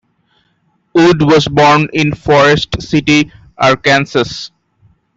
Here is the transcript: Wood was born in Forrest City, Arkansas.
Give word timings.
Wood 0.95 1.21
was 1.21 1.47
born 1.47 1.87
in 1.93 2.15
Forrest 2.15 2.81
City, 2.81 3.31
Arkansas. 3.55 4.47